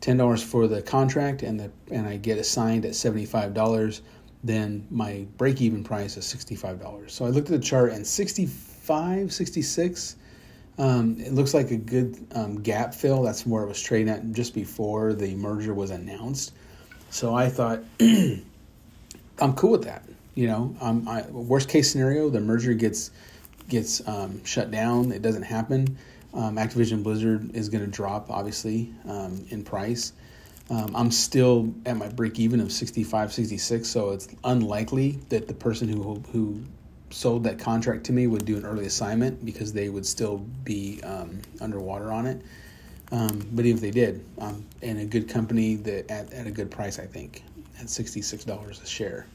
$10 0.00 0.44
for 0.44 0.66
the 0.66 0.82
contract 0.82 1.42
and 1.42 1.60
the 1.60 1.70
and 1.90 2.06
I 2.06 2.16
get 2.16 2.38
assigned 2.38 2.84
at 2.84 2.92
$75 2.92 4.00
then 4.42 4.86
my 4.90 5.26
break 5.36 5.60
even 5.60 5.84
price 5.84 6.16
is 6.16 6.24
$65 6.24 7.10
so 7.10 7.24
I 7.24 7.28
looked 7.28 7.50
at 7.50 7.60
the 7.60 7.64
chart 7.64 7.92
and 7.92 8.06
65 8.06 9.32
66 9.32 10.16
um, 10.78 11.16
it 11.18 11.32
looks 11.32 11.52
like 11.52 11.70
a 11.72 11.76
good 11.76 12.16
um, 12.34 12.62
gap 12.62 12.94
fill. 12.94 13.22
That's 13.22 13.44
where 13.44 13.64
it 13.64 13.66
was 13.66 13.82
trading 13.82 14.08
at 14.08 14.32
just 14.32 14.54
before 14.54 15.12
the 15.12 15.34
merger 15.34 15.74
was 15.74 15.90
announced. 15.90 16.54
So 17.10 17.34
I 17.34 17.50
thought 17.50 17.82
I'm 18.00 19.52
cool 19.56 19.72
with 19.72 19.84
that 19.84 20.04
you 20.34 20.46
know? 20.46 20.74
Um, 20.80 21.06
I, 21.08 21.22
worst 21.30 21.68
case 21.68 21.90
scenario 21.90 22.30
the 22.30 22.40
merger 22.40 22.74
gets 22.74 23.10
gets 23.70 24.06
um, 24.06 24.44
shut 24.44 24.70
down, 24.70 25.12
it 25.12 25.22
doesn't 25.22 25.44
happen, 25.44 25.96
um, 26.34 26.56
Activision 26.56 27.02
Blizzard 27.02 27.54
is 27.56 27.68
going 27.68 27.84
to 27.84 27.90
drop, 27.90 28.30
obviously, 28.30 28.92
um, 29.08 29.44
in 29.50 29.64
price. 29.64 30.12
Um, 30.68 30.94
I'm 30.94 31.10
still 31.10 31.74
at 31.84 31.96
my 31.96 32.08
break 32.08 32.38
even 32.38 32.60
of 32.60 32.70
65, 32.70 33.32
66, 33.32 33.88
so 33.88 34.10
it's 34.10 34.28
unlikely 34.44 35.18
that 35.28 35.48
the 35.48 35.54
person 35.54 35.88
who 35.88 36.22
who 36.32 36.62
sold 37.10 37.42
that 37.42 37.58
contract 37.58 38.04
to 38.04 38.12
me 38.12 38.28
would 38.28 38.44
do 38.44 38.56
an 38.56 38.64
early 38.64 38.86
assignment 38.86 39.44
because 39.44 39.72
they 39.72 39.88
would 39.88 40.06
still 40.06 40.38
be 40.62 41.02
um, 41.02 41.40
underwater 41.60 42.12
on 42.12 42.26
it. 42.26 42.40
Um, 43.10 43.44
but 43.50 43.64
even 43.66 43.78
if 43.78 43.80
they 43.80 43.90
did, 43.90 44.24
um, 44.38 44.64
in 44.82 44.98
a 44.98 45.04
good 45.04 45.28
company 45.28 45.74
that 45.74 46.08
at, 46.08 46.32
at 46.32 46.46
a 46.46 46.52
good 46.52 46.70
price, 46.70 47.00
I 47.00 47.06
think 47.06 47.42
at 47.80 47.86
$66 47.86 48.82
a 48.82 48.86
share. 48.86 49.26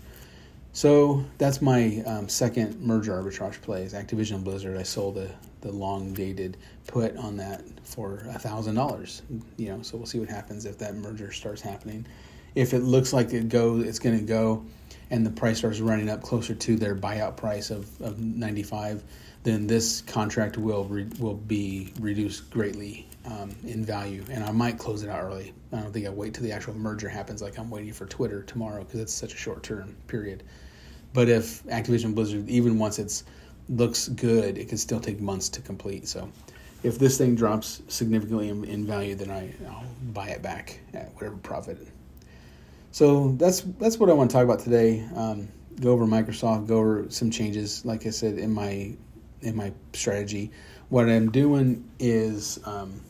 So 0.75 1.23
that's 1.37 1.61
my 1.61 2.03
um, 2.05 2.27
second 2.27 2.81
merger 2.81 3.13
arbitrage 3.13 3.61
play 3.61 3.83
is 3.83 3.93
Activision 3.93 4.43
Blizzard. 4.43 4.77
I 4.77 4.83
sold 4.83 5.15
the, 5.15 5.31
the 5.61 5.71
long 5.71 6.13
dated 6.13 6.57
put 6.85 7.15
on 7.15 7.37
that 7.37 7.63
for 7.85 8.25
a 8.27 8.37
thousand 8.37 8.75
dollars. 8.75 9.21
You 9.55 9.69
know, 9.69 9.81
so 9.83 9.95
we'll 9.95 10.05
see 10.05 10.19
what 10.19 10.27
happens 10.27 10.65
if 10.65 10.77
that 10.79 10.95
merger 10.95 11.31
starts 11.31 11.61
happening. 11.61 12.05
If 12.55 12.73
it 12.73 12.79
looks 12.79 13.13
like 13.13 13.31
it 13.31 13.47
goes, 13.47 13.87
it's 13.87 13.99
going 13.99 14.19
to 14.19 14.25
go, 14.25 14.65
and 15.09 15.25
the 15.25 15.29
price 15.29 15.59
starts 15.59 15.79
running 15.79 16.09
up 16.09 16.21
closer 16.21 16.53
to 16.53 16.75
their 16.75 16.93
buyout 16.93 17.37
price 17.37 17.69
of, 17.69 17.89
of 18.01 18.19
ninety 18.19 18.63
five, 18.63 19.01
then 19.43 19.67
this 19.67 20.01
contract 20.01 20.57
will 20.57 20.83
re, 20.83 21.07
will 21.21 21.35
be 21.35 21.93
reduced 22.01 22.49
greatly 22.49 23.07
um, 23.25 23.55
in 23.65 23.85
value, 23.85 24.25
and 24.29 24.43
I 24.43 24.51
might 24.51 24.77
close 24.77 25.03
it 25.03 25.09
out 25.09 25.23
early. 25.23 25.53
I 25.71 25.79
don't 25.79 25.93
think 25.93 26.05
I 26.05 26.09
wait 26.09 26.33
till 26.33 26.43
the 26.43 26.51
actual 26.51 26.73
merger 26.73 27.07
happens, 27.07 27.41
like 27.41 27.57
I'm 27.57 27.69
waiting 27.69 27.93
for 27.93 28.07
Twitter 28.07 28.43
tomorrow, 28.43 28.83
because 28.83 28.99
it's 28.99 29.13
such 29.13 29.33
a 29.33 29.37
short 29.37 29.63
term 29.63 29.95
period. 30.07 30.43
But 31.15 31.29
if 31.29 31.63
Activision 31.63 32.13
Blizzard, 32.13 32.49
even 32.49 32.77
once 32.77 32.99
it's 32.99 33.23
looks 33.69 34.09
good, 34.09 34.57
it 34.57 34.67
can 34.67 34.77
still 34.77 34.99
take 34.99 35.21
months 35.21 35.47
to 35.49 35.61
complete. 35.61 36.07
So 36.09 36.29
if 36.83 36.99
this 36.99 37.17
thing 37.17 37.35
drops 37.35 37.81
significantly 37.87 38.49
in, 38.49 38.65
in 38.65 38.85
value, 38.85 39.15
then 39.15 39.31
I, 39.31 39.53
I'll 39.67 39.85
buy 40.11 40.27
it 40.27 40.41
back 40.41 40.81
at 40.93 41.15
whatever 41.15 41.37
profit. 41.37 41.77
So 42.91 43.31
that's 43.37 43.61
that's 43.61 43.97
what 43.97 44.09
I 44.09 44.13
want 44.13 44.29
to 44.29 44.33
talk 44.35 44.43
about 44.43 44.59
today. 44.59 45.07
Um, 45.15 45.47
go 45.79 45.91
over 45.91 46.05
Microsoft, 46.05 46.67
go 46.67 46.77
over 46.79 47.05
some 47.09 47.31
changes, 47.31 47.85
like 47.85 48.05
I 48.05 48.09
said 48.09 48.37
in 48.37 48.51
my 48.51 48.93
in 49.41 49.55
my 49.55 49.71
strategy. 49.93 50.51
What 50.89 51.09
I'm 51.09 51.31
doing 51.31 51.89
is 51.97 52.59
um, 52.65 53.01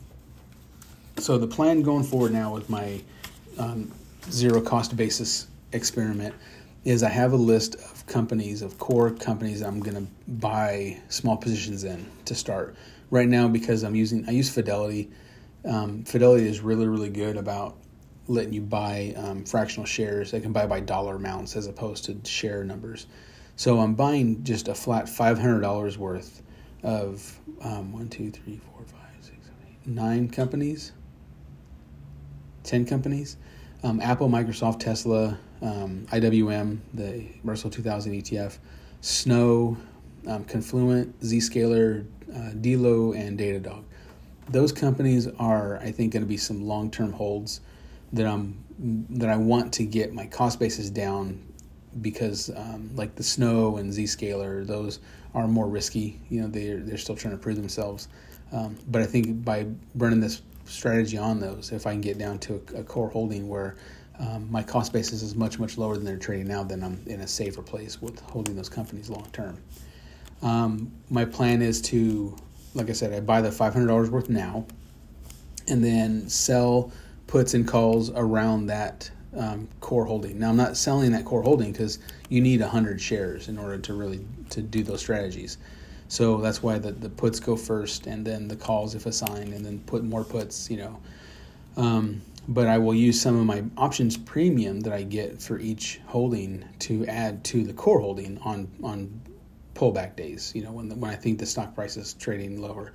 so 1.18 1.40
the 1.40 1.48
plan 1.48 1.82
going 1.82 2.04
forward 2.04 2.34
now 2.34 2.54
with 2.54 2.70
my 2.70 3.02
um, 3.58 3.92
zero 4.30 4.62
cost 4.62 4.96
basis 4.96 5.48
experiment 5.72 6.36
is 6.86 7.02
I 7.02 7.10
have 7.10 7.34
a 7.34 7.38
list 7.38 7.76
of 7.76 8.06
companies 8.06 8.62
of 8.62 8.78
core 8.78 9.10
companies 9.10 9.62
I'm 9.62 9.80
going 9.80 10.06
to 10.06 10.12
buy 10.32 11.00
small 11.10 11.36
positions 11.36 11.84
in 11.84 12.06
to 12.26 12.36
start 12.36 12.76
right 13.10 13.28
now 13.28 13.48
because 13.48 13.84
I'm 13.84 13.96
using 13.96 14.28
I 14.30 14.32
use 14.32 14.50
Fidelity. 14.50 15.10
Um, 15.66 16.04
Fidelity 16.04 16.48
is 16.48 16.62
really 16.62 16.88
really 16.88 17.10
good 17.10 17.38
about 17.38 17.76
letting 18.28 18.54
you 18.54 18.62
buy 18.62 19.14
um, 19.18 19.44
fractional 19.44 19.86
shares. 19.86 20.32
They 20.32 20.40
can 20.40 20.54
buy 20.54 20.68
by 20.68 20.80
dollar 20.80 21.16
amounts 21.16 21.56
as 21.56 21.68
opposed 21.68 22.06
to 22.06 22.20
share 22.24 22.64
numbers. 22.64 23.08
So 23.56 23.80
I'm 23.80 23.96
buying 23.96 24.44
just 24.44 24.68
a 24.68 24.76
flat 24.76 25.10
five 25.10 25.40
hundred 25.40 25.62
dollars 25.62 25.98
worth 25.98 26.44
of 26.84 27.40
um, 27.62 27.94
one, 27.94 28.10
two, 28.10 28.30
three, 28.30 28.58
four, 28.58 28.86
five, 28.86 29.10
six, 29.22 29.38
seven, 29.44 29.58
eight, 29.68 29.88
nine 29.88 30.30
companies, 30.30 30.92
ten 32.64 32.86
companies. 32.86 33.38
Um, 33.86 34.02
Apple, 34.02 34.28
Microsoft, 34.28 34.80
Tesla, 34.80 35.38
um, 35.62 36.08
IWM, 36.12 36.80
the 36.96 37.28
Russell 37.44 37.70
2000 37.70 38.14
ETF, 38.14 38.58
Snow, 39.02 39.78
um, 40.26 40.44
Confluent, 40.46 41.20
Zscaler, 41.22 42.04
uh, 42.36 42.50
Delo, 42.62 43.14
and 43.14 43.38
Datadog. 43.38 43.84
Those 44.50 44.72
companies 44.72 45.28
are, 45.38 45.78
I 45.78 45.92
think, 45.92 46.14
going 46.14 46.24
to 46.24 46.28
be 46.28 46.36
some 46.36 46.66
long-term 46.66 47.14
holds 47.14 47.62
that 48.12 48.26
I'm 48.26 48.58
that 49.12 49.30
I 49.30 49.38
want 49.38 49.72
to 49.74 49.86
get 49.86 50.14
my 50.14 50.26
cost 50.26 50.60
basis 50.60 50.90
down 50.90 51.40
because 52.02 52.50
um, 52.56 52.90
like 52.96 53.14
the 53.14 53.24
Snow 53.24 53.78
and 53.78 53.94
Zscaler, 53.94 54.66
those 54.66 55.00
are 55.36 55.48
more 55.48 55.68
risky. 55.68 56.20
You 56.30 56.42
know, 56.42 56.48
they're 56.48 56.80
they're 56.80 56.98
still 56.98 57.16
trying 57.16 57.36
to 57.36 57.42
prove 57.42 57.56
themselves. 57.56 58.08
Um, 58.52 58.78
but 58.88 59.04
I 59.04 59.06
think 59.06 59.46
by 59.46 59.68
running 59.94 60.22
this 60.22 60.42
strategy 60.66 61.18
on 61.18 61.40
those, 61.40 61.72
if 61.72 61.88
I 61.88 61.92
can 61.92 62.02
get 62.02 62.18
down 62.18 62.40
to 62.40 62.62
a, 62.76 62.80
a 62.80 62.84
core 62.84 63.10
holding 63.10 63.48
where 63.48 63.76
um, 64.20 64.50
my 64.50 64.64
cost 64.64 64.94
basis 64.94 65.22
is 65.22 65.36
much 65.36 65.60
much 65.60 65.78
lower 65.78 65.96
than 65.96 66.06
they're 66.06 66.18
trading 66.18 66.48
now, 66.48 66.64
then 66.64 66.84
I'm 66.84 67.02
in 67.06 67.22
a 67.22 67.28
safer 67.28 67.62
place 67.62 68.02
with 68.02 68.20
holding 68.22 68.56
those 68.56 68.70
companies 68.70 69.10
long 69.10 69.28
term. 69.32 69.58
Um, 70.42 70.92
my 71.10 71.26
plan 71.26 71.62
is 71.62 71.82
to, 71.84 72.36
like 72.74 72.90
I 72.90 72.94
said, 72.94 73.14
I 73.14 73.20
buy 73.20 73.42
the 73.42 73.52
five 73.52 73.74
hundred 73.74 73.88
dollars 73.88 74.10
worth 74.10 74.30
now, 74.30 74.66
and 75.68 75.84
then 75.84 76.30
sell 76.30 76.92
puts 77.28 77.54
and 77.54 77.68
calls 77.68 78.10
around 78.12 78.68
that 78.68 79.10
um, 79.36 79.68
core 79.82 80.06
holding. 80.06 80.40
Now 80.40 80.50
I'm 80.50 80.58
not 80.58 80.78
selling 80.78 81.12
that 81.12 81.26
core 81.26 81.44
holding 81.44 81.72
because 81.72 82.00
you 82.30 82.42
need 82.42 82.62
hundred 82.62 83.02
shares 83.02 83.50
in 83.50 83.58
order 83.58 83.78
to 83.80 83.94
really 83.94 84.26
to 84.52 84.62
do 84.62 84.84
those 84.84 85.02
strategies. 85.02 85.58
So 86.08 86.38
that's 86.38 86.62
why 86.62 86.78
the, 86.78 86.92
the 86.92 87.10
puts 87.10 87.40
go 87.40 87.56
first, 87.56 88.08
and 88.08 88.26
then 88.26 88.48
the 88.48 88.56
calls 88.56 88.96
if 88.96 89.06
assigned, 89.06 89.54
and 89.54 89.66
then 89.66 89.80
put 89.80 90.04
more 90.04 90.24
puts. 90.24 90.70
You 90.70 90.78
know, 90.78 91.00
um, 91.78 92.22
but 92.48 92.68
I 92.68 92.78
will 92.78 92.94
use 92.94 93.20
some 93.20 93.40
of 93.40 93.46
my 93.46 93.64
options 93.78 94.18
premium 94.18 94.82
that 94.82 94.94
I 94.94 95.04
get 95.04 95.42
for 95.42 95.60
each 95.60 96.00
holding 96.06 96.64
to 96.80 97.06
add 97.08 97.44
to 97.46 97.64
the 97.64 97.74
core 97.74 98.00
holding 98.00 98.38
on 98.40 98.70
on 98.84 99.22
pullback 99.74 100.16
days. 100.16 100.54
You 100.56 100.64
know, 100.64 100.72
when 100.72 100.90
the, 100.90 100.96
when 100.96 101.12
I 101.12 101.16
think 101.16 101.40
the 101.40 101.46
stock 101.46 101.76
price 101.76 101.98
is 101.98 102.14
trading 102.14 102.62
lower. 102.62 102.94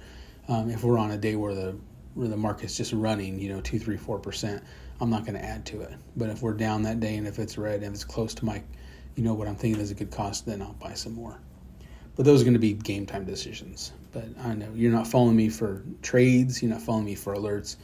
Um, 0.49 0.69
if 0.71 0.83
we're 0.83 0.99
on 0.99 1.13
a 1.13 1.19
day 1.19 1.37
where 1.37 1.55
the 1.55 1.77
where 2.15 2.29
the 2.29 2.37
market's 2.37 2.77
just 2.77 2.93
running, 2.93 3.39
you 3.39 3.49
know, 3.49 3.61
two, 3.61 3.79
three, 3.79 3.97
four 3.97 4.19
percent, 4.19 4.63
I'm 5.01 5.11
not 5.11 5.25
going 5.25 5.39
to 5.39 5.45
add 5.45 5.65
to 5.67 5.81
it. 5.83 5.93
But 6.17 6.31
if 6.31 6.43
we're 6.43 6.55
down 6.55 6.83
that 6.83 7.01
day 7.01 7.17
and 7.17 7.27
if 7.27 7.39
it's 7.39 7.57
red 7.57 7.83
and 7.83 7.95
it's 7.95 8.05
close 8.05 8.35
to 8.35 8.45
my, 8.45 8.63
you 9.15 9.23
know, 9.23 9.35
what 9.35 9.49
I'm 9.49 9.57
thinking 9.57 9.81
is 9.81 9.91
a 9.91 9.95
good 9.95 10.11
cost, 10.11 10.47
then 10.47 10.61
I'll 10.61 10.73
buy 10.75 10.95
some 10.95 11.15
more. 11.15 11.39
But 12.21 12.27
those 12.27 12.43
are 12.43 12.45
going 12.45 12.53
to 12.53 12.61
be 12.61 12.75
game 12.75 13.07
time 13.07 13.25
decisions. 13.25 13.93
But 14.13 14.27
I 14.45 14.53
know 14.53 14.69
you're 14.75 14.93
not 14.93 15.07
following 15.07 15.35
me 15.37 15.49
for 15.49 15.83
trades. 16.03 16.63
You're 16.63 16.71
not 16.71 16.83
following 16.83 17.07
me 17.07 17.15
for 17.15 17.35
alerts. 17.35 17.77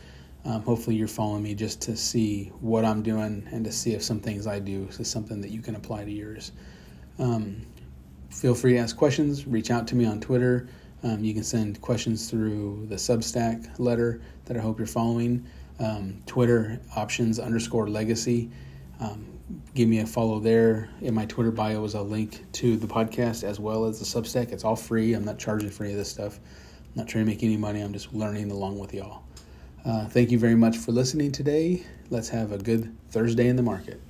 Um, 0.45 0.61
hopefully, 0.61 0.95
you're 0.95 1.09
following 1.09 1.43
me 1.43 1.55
just 1.55 1.81
to 1.81 1.97
see 1.97 2.53
what 2.61 2.85
I'm 2.85 3.03
doing 3.03 3.49
and 3.51 3.65
to 3.65 3.73
see 3.73 3.95
if 3.95 4.03
some 4.03 4.21
things 4.21 4.47
I 4.47 4.59
do 4.59 4.89
is 4.91 5.09
something 5.09 5.41
that 5.41 5.53
you 5.53 5.63
can 5.63 5.75
apply 5.75 6.05
to 6.05 6.11
yours. 6.11 6.53
Um, 7.19 7.63
feel 8.29 8.55
free 8.55 8.75
to 8.75 8.79
ask 8.79 8.95
questions. 8.95 9.47
Reach 9.47 9.71
out 9.71 9.87
to 9.89 9.97
me 9.97 10.05
on 10.05 10.21
Twitter. 10.21 10.69
Um, 11.03 11.25
you 11.25 11.33
can 11.33 11.43
send 11.43 11.81
questions 11.81 12.29
through 12.29 12.85
the 12.91 12.97
Substack 12.97 13.79
letter 13.79 14.21
that 14.45 14.59
I 14.59 14.61
hope 14.61 14.77
you're 14.77 14.87
following. 14.87 15.47
Um, 15.81 16.23
Twitter 16.27 16.79
options 16.95 17.39
underscore 17.39 17.89
legacy. 17.89 18.51
Give 19.75 19.89
me 19.89 20.01
a 20.01 20.07
follow 20.07 20.41
there. 20.41 20.89
In 21.01 21.15
my 21.15 21.25
Twitter 21.27 21.53
bio 21.53 21.85
is 21.85 21.95
a 21.95 22.03
link 22.03 22.45
to 22.55 22.77
the 22.77 22.87
podcast 22.87 23.45
as 23.45 23.61
well 23.61 23.85
as 23.85 24.01
the 24.01 24.05
Substack. 24.05 24.51
It's 24.51 24.65
all 24.65 24.75
free. 24.75 25.15
I'm 25.15 25.25
not 25.25 25.39
charging 25.39 25.71
for 25.71 25.85
any 25.85 25.93
of 25.93 25.99
this 25.99 26.11
stuff. 26.11 26.39
I'm 26.39 26.93
not 26.97 27.09
trying 27.09 27.25
to 27.25 27.31
make 27.31 27.45
any 27.45 27.57
money. 27.57 27.81
I'm 27.81 27.93
just 27.93 28.13
learning 28.13 28.51
along 28.51 28.79
with 28.79 28.93
y'all. 28.93 29.23
Uh, 29.85 30.07
thank 30.07 30.33
you 30.33 30.39
very 30.39 30.57
much 30.57 30.77
for 30.77 30.91
listening 30.91 31.31
today. 31.31 31.85
Let's 32.11 32.29
have 32.31 32.51
a 32.51 32.59
good 32.59 32.93
Thursday 33.11 33.47
in 33.47 33.55
the 33.55 33.63
market. 33.63 34.01